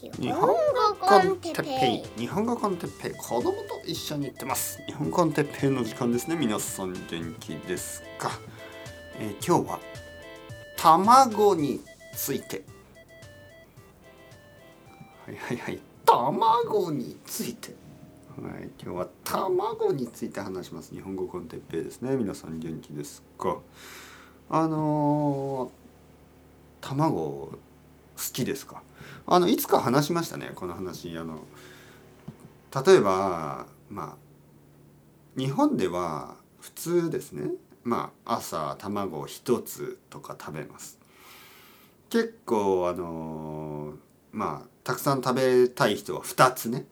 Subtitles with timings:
[0.00, 0.54] 日本語
[1.00, 2.20] コンテッペイ。
[2.20, 3.14] 日本語コンテッペイ。
[3.14, 4.80] 子供と一緒に行ってます。
[4.86, 6.28] 日本コンテッペイの時間です。
[6.28, 8.30] ね皆さん元気ですか、
[9.18, 9.80] えー、今日は
[10.76, 11.80] 卵に
[12.14, 12.62] ついて。
[15.26, 15.80] はいはいはい。
[16.06, 17.74] 卵について。
[18.40, 20.94] はい今日は卵について話します。
[20.94, 22.14] 日本語コンテッペイですね。
[22.14, 23.58] 皆さん元気ですか？
[24.48, 27.58] あのー、卵
[28.18, 28.82] 好きですか？
[29.26, 31.16] あのいつか話しましたねこの話。
[31.16, 31.44] あの
[32.84, 37.52] 例えばまあ日本では普通ですね。
[37.84, 40.98] まあ朝卵一つとか食べます。
[42.10, 43.94] 結構あの
[44.32, 46.84] まあたくさん食べたい人は2つね。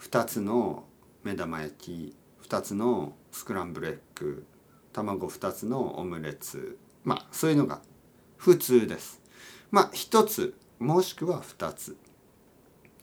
[0.00, 0.84] 2つの
[1.22, 2.16] 目玉焼き
[2.48, 4.44] 2つのスクランブルエッグ
[4.92, 6.76] 卵2つのオムレツ。
[7.04, 7.80] まあそういうのが
[8.36, 9.20] 普通です。
[9.70, 11.96] まあ1つもしくは2つ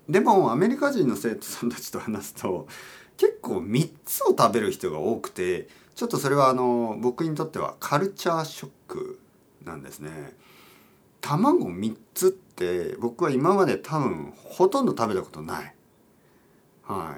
[0.08, 2.68] でもアメリカ人の生徒さんたちと話すと
[3.18, 9.20] 結構3つを食べる人が多くてちょっとそれはあの僕にとってはカルチャーショック
[9.66, 10.34] なんですね。
[11.20, 15.76] 卵3つって僕は今まで多分ほとんど食べたことない。
[16.84, 17.18] は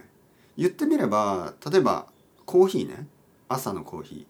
[0.57, 0.61] い。
[0.61, 2.07] 言ってみれば例えば
[2.45, 3.07] コーヒーね
[3.47, 4.27] 朝のコーヒ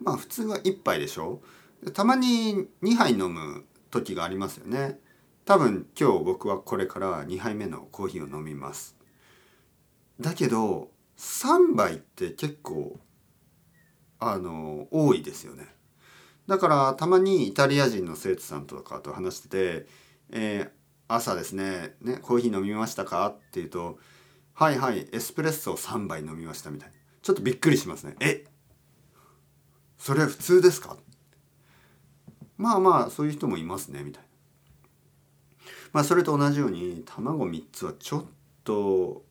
[0.00, 1.40] ーまあ普通は1杯でしょ
[1.92, 4.98] たまに2杯飲む時がありますよね。
[5.44, 8.96] 多分今日僕はこれから2杯目のコーヒーを飲みます
[10.20, 12.98] だけど3杯って結構
[14.20, 15.66] あの多いですよね
[16.46, 19.86] だからたまにイタリア人の生徒さんとかと話してて、
[20.30, 20.70] えー、
[21.08, 23.98] 朝ですねねコーヒー飲みましたか?」って言うと
[24.54, 28.44] 「はいはいエスプレッソを3杯飲みました」みたいなちょっとびっくりしますね「え？
[29.98, 30.96] それ普通ですか?」
[32.58, 34.31] まあまあそういう人もいますねみたいな。
[35.92, 38.24] まあそれと同じように卵3つはちょっ
[38.64, 39.22] と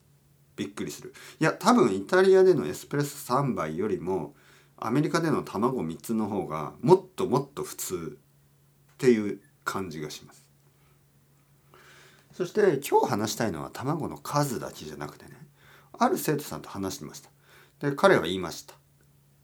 [0.55, 1.13] びっくりする。
[1.39, 4.35] いや多分イタリアでのエスプレッソ3杯よりも
[4.77, 8.17] アメリカでの卵3つの方がもっともっと普通
[8.93, 10.45] っていう感じがします。
[12.33, 15.31] そして今日話したいのは卵の数だけじゃなくてね
[15.93, 17.29] ある生徒さんと話してました。
[17.79, 18.75] で彼は言いました。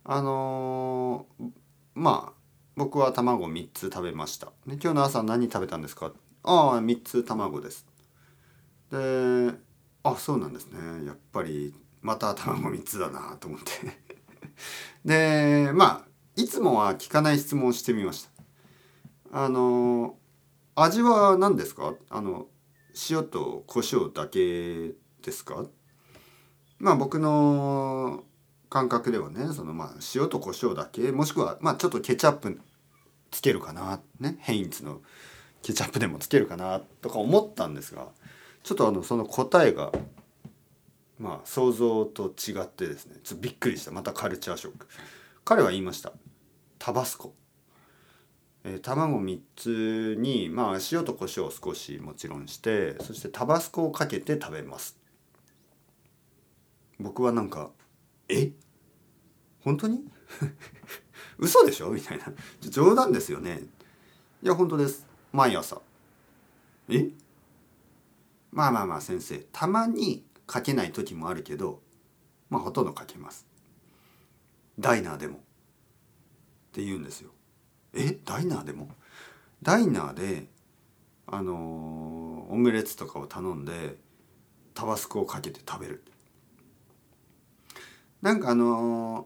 [0.04, 1.50] あのー、
[1.96, 2.34] まあ
[2.78, 7.86] 僕は卵3つ食べました、ね、今日の朝何食べたんですかああ3つ卵です。
[8.92, 9.52] で
[10.04, 11.06] あそうなんですね。
[11.06, 13.72] やっぱりまた卵3つだなと思って。
[15.06, 18.30] でまあいつもは聞かない質問をしてみました。
[19.44, 20.18] あの
[20.76, 21.96] 味は何ですか？
[22.10, 22.48] あの
[23.10, 25.66] 塩と胡椒だけですか？
[26.80, 28.24] まあ僕の
[28.70, 32.60] 感覚ではねそのまあ塩と胡椒だけもしくはまあちょっとケチャップ
[33.32, 34.00] つけるかな。
[34.20, 35.02] ねヘインツの
[35.68, 38.08] ケチャップでもつけるかなとか思ったんですが
[38.64, 39.92] ちょっとあのその答えが
[41.20, 43.92] まあ想像と違ってですねちょっとびっくりした。
[43.92, 44.88] またカルチャーショック。
[45.44, 46.14] 彼は言いました。
[46.80, 47.34] タバスコ、
[48.64, 54.98] えー、卵3つにまあ塩と胡椒を少しもちろんしてそしてタバスコをかけて食べます。
[56.98, 57.72] 僕はなんか
[58.30, 58.52] え？
[59.66, 60.06] 本当に？
[61.40, 61.90] 嘘でしょ？
[61.90, 62.26] みたいな。
[62.62, 63.64] 冗談ですよね。
[64.42, 65.06] いや本当です。
[65.38, 65.84] 毎朝。
[66.90, 67.10] え？
[68.52, 69.38] まあまあまあ先生。
[69.52, 71.80] たまに書けない時もあるけど
[72.50, 73.46] まあほとんど書けます。
[74.80, 75.36] ダイナーでも。
[75.36, 75.38] っ
[76.72, 77.30] て言うんですよ。
[77.94, 78.18] え？
[78.26, 78.90] ダイナーでも？
[79.62, 80.48] ダイナーで
[81.28, 83.96] あのー、オムレツとかを頼んで
[84.74, 86.04] タバスコをかけて食べる。
[88.24, 89.26] なんかあの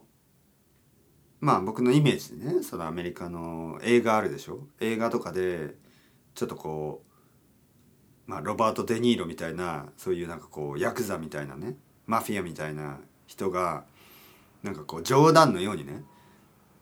[1.40, 4.58] まあ僕のイメージでねそのアメリカの映画あるでしょ？
[4.78, 5.80] 映画とかで
[6.34, 7.02] ちょっとこ
[8.26, 11.76] う、まあ、ロバート・デ・ニーロみたいなそういうなんかこうヤクザみたいなね
[12.06, 13.84] マフィアみたいな人が
[14.62, 16.02] なんかこう冗談のようにね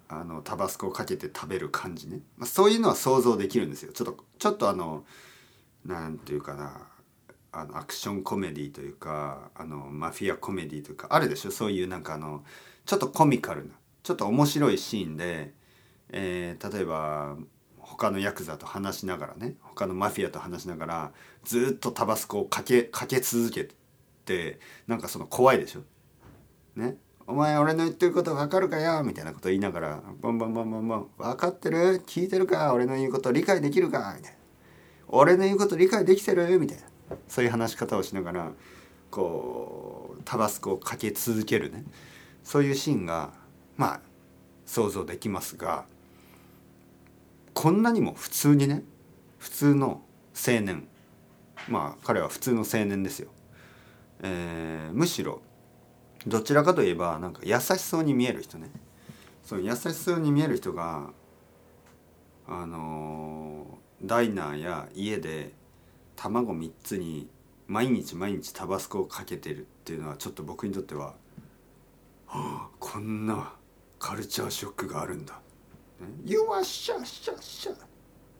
[0.08, 3.92] あのタバスコをかけて食べる感じね、まあ、そういうのは想像できるんですよ。
[3.92, 5.04] ちょっとちょっとあの
[5.84, 6.88] なんていうかな
[7.52, 11.50] あのアクションコメディというかあのマフィアコメディというかあるでしょ？
[11.50, 12.44] そういうなんかあの
[12.86, 15.52] ちょっとコミカルなちょっと面白いシーンで、
[16.10, 17.36] えー、例えば
[17.90, 23.68] 他のヤクザと話しながらね他のマフィアと話しながらずっとタバスコをかけかけ続け
[24.24, 25.80] てなんかその怖いでしょ？
[26.76, 26.96] ね？
[27.26, 29.02] お前俺の言ってること分かるかよ？
[29.02, 32.02] みたいなこと言いながらボンボンボンボンボン分かってる？
[32.06, 32.72] 聞いてるか？
[32.72, 34.14] 俺の言うこと理解できるか？
[34.16, 34.38] みたいな。
[35.08, 36.58] 俺の言うこと理解できてる？
[36.60, 36.84] みたいな。
[37.26, 38.52] そういう話し方をしながら
[39.10, 41.84] こうタバスコをかけ続けるね。
[42.44, 43.32] そういうシーンが
[43.76, 44.00] まあ
[44.64, 45.86] 想像できますが
[47.60, 48.84] こんなにも普通にね
[49.38, 50.00] 普通の
[50.34, 50.88] 青年。
[51.68, 53.28] まあ彼は普通の青年ですよ、
[54.22, 55.42] えー、むしろ
[56.26, 58.70] どちらかといえばなんか優しそうに見える人ね。
[59.44, 61.10] そう優しそうに見える人が
[62.48, 65.52] あのー、ダイナーや家で
[66.16, 67.28] 卵3つに
[67.66, 71.14] 毎日毎日タバスコをかけてるっていうのはちょっと僕にとっては、は
[72.26, 73.52] あ、こんな
[73.98, 75.42] カルチャーショックがあるんだ。
[76.24, 77.74] You are シャシャシャ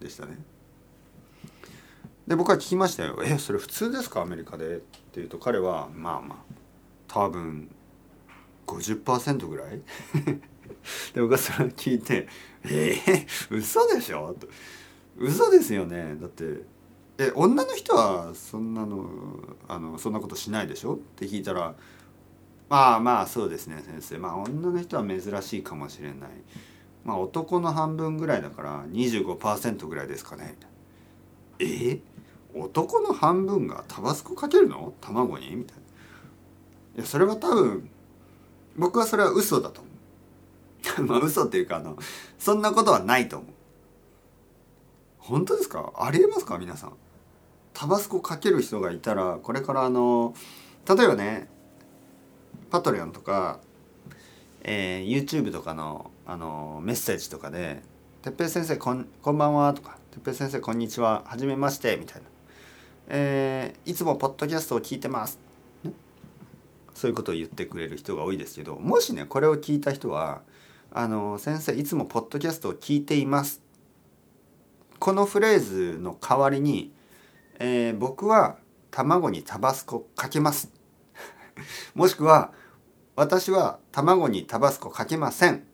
[0.00, 0.38] でしたね。
[2.26, 4.20] で僕は聞きましたよ「えそれ普通ですか？
[4.22, 4.84] アメリカで?」って
[5.16, 6.38] 言うと彼はまあまあ
[7.08, 7.68] 多分
[8.66, 9.80] 50%ぐらい？
[11.12, 12.28] で僕はそれを聞いて
[12.64, 14.46] 「えー、嘘でしょ?」と
[15.18, 16.62] 「嘘ですよねだって
[17.18, 19.06] え女の人はそんなの
[19.68, 21.74] あのそんなことしないでしょ?」って聞いたら
[22.70, 26.30] 「まあまあそうですね先生まあ女の人は珍しいかもしれない」
[27.04, 30.56] まあ男の半分ぐらいだから25%ぐらいですかね。
[31.58, 31.98] え、
[32.54, 34.94] 男の半分がタバスコかけるの？
[35.00, 35.54] 卵に？
[35.56, 35.82] みたいな。
[36.96, 37.88] いやそれは多分
[38.76, 41.02] 僕はそれは嘘だと思う。
[41.06, 41.96] まあ嘘っていうかあの
[42.38, 43.50] そんなことはないと思う。
[45.18, 45.92] 本当ですか？
[45.96, 46.58] ありえますか？
[46.58, 46.92] 皆さん。
[47.72, 50.34] タバスコかける人がいたらこれからあの
[50.88, 51.48] 例えばね
[52.70, 53.60] パトレオンとか、
[54.62, 57.82] えー、YouTube とかのあのメッセージとかで
[58.22, 62.28] 「てっぺい先生こんこんばんは」とか「てっぺい先生こんにちははじめまして」みたいな。
[63.12, 65.40] えー、いつもポッドキャストを聞いてます、
[65.82, 65.90] ね、
[66.94, 70.42] そういうことを言ってくれる人が多いですけどもしねこれを聞いた人は
[70.94, 73.62] 「あの先生いつもポッドキャストを聞いています」
[75.00, 76.92] このフレーズの代わりに、
[77.58, 78.58] えー、僕は
[78.90, 80.70] 卵にタバスコかけます。
[81.94, 82.52] もしくは
[83.20, 85.64] 私は卵にタバスコかけません、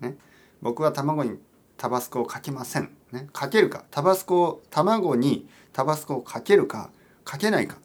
[0.00, 0.16] ね、
[0.62, 1.38] 僕は卵に
[1.76, 3.84] タバスコをかけません、ね、かけるか。
[3.90, 6.90] タバスコを卵にタバスコをかけるか。
[7.22, 7.76] かけないか。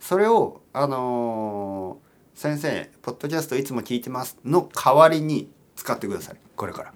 [0.00, 4.36] それをあのー、先生ポッドキャストいつも聞いてます。
[4.44, 6.36] の代わりに使ってください。
[6.56, 6.94] これから。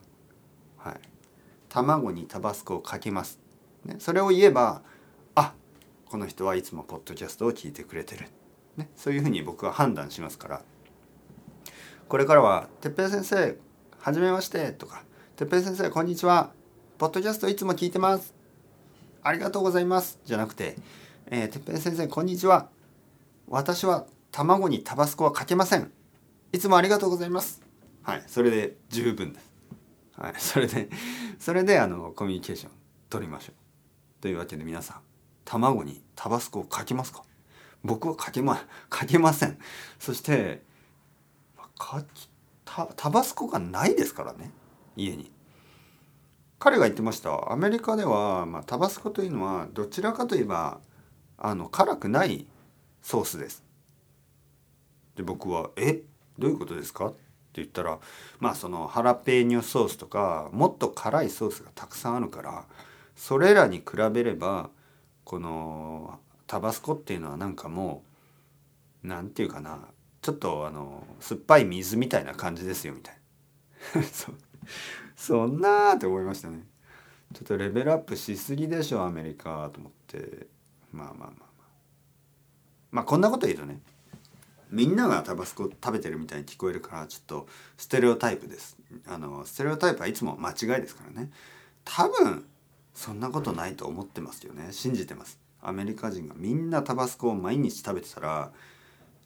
[0.78, 1.00] はい。
[1.68, 3.38] 卵にタバスコをかけます、
[3.84, 4.82] ね、それを言えば
[5.36, 5.54] あ
[6.06, 8.26] この人はいつもポッドキャストを聞いてくれてる、
[8.76, 10.62] ね、そういうふうに僕は判断しますから。
[12.08, 13.56] これからは「てっぺい先生
[13.98, 15.02] はじめまして」とか
[15.36, 16.52] 「てっぺい先生こんにちは。
[16.98, 18.32] ポッドキャストいつも聞いてます。
[19.22, 20.18] ありがとうございます。
[20.24, 20.76] じゃなくて、
[21.26, 22.68] えー、てっぺん先生こんにちは。
[23.48, 25.90] 私は卵にタバスコはかけません。
[26.52, 27.60] いつもありがとうございます。
[28.02, 29.50] はいそれで十分です。
[30.16, 30.88] はい それで
[31.40, 32.72] それであのコミュニケーション
[33.10, 33.56] 取りましょう。
[34.22, 35.00] というわけで皆さん
[35.44, 37.24] 卵にタバスコをかけますか？
[37.82, 39.58] 僕はかけまかけません。
[39.98, 40.62] そして
[41.78, 42.02] か
[42.64, 44.50] タタバスコがないですからね
[44.96, 45.30] 家に
[46.58, 50.80] 彼が言ってましたアメリカでは、まあ、タバスコというのはどちらかといえば
[51.38, 52.46] あの辛くない
[53.02, 53.62] ソースです。
[55.14, 56.02] で僕は「え？
[56.38, 57.16] どういうことですか?」って
[57.54, 57.98] 言ったら
[58.40, 62.64] まあそのハラペーニョソースとかもっと辛いソースがたくさんあるから
[63.14, 64.70] それらに比べれば
[65.24, 68.02] このタバスコっていうのはなんかも
[69.04, 69.78] う何て言うかな
[70.26, 73.14] ちょっとあの酸っぱい水みたいな感じですよみたい
[73.94, 74.02] な。
[75.14, 76.66] そんなーって思いましたね。
[77.32, 80.48] ちょっとレベルアップしすぎでしょアメリカと思って。
[80.90, 81.46] まあまあまあまあ。
[82.90, 83.80] まあこんなこと言うとね
[84.68, 87.46] みんながタバスコ食べてるみたいに聞こえるからちょっと
[87.76, 88.76] ステレオタイプです。
[89.06, 91.30] あのステレオタイプはいつも間違いですからね。
[91.84, 92.44] 多分
[92.94, 94.72] そんなことないと思ってますよね。
[94.72, 95.38] 信じてます。
[95.62, 98.50] アメリカ人がみんなタバスコを毎日食べてたら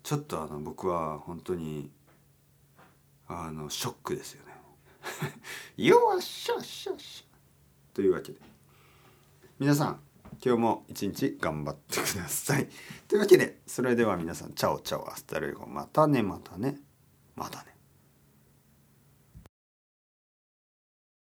[0.03, 1.91] ちょっとあの僕は本当に
[3.29, 4.53] あのショックですよね。
[5.77, 7.37] よっしゃっしゃっしゃ
[7.95, 8.41] というわけで。
[9.59, 10.01] 皆さん
[10.45, 12.69] 今日も一日頑張ってください。
[13.09, 15.11] というわけでそれでは皆さんチャオチャオ。
[15.11, 16.81] Hasta luego またねまたね。
[17.37, 17.77] またね。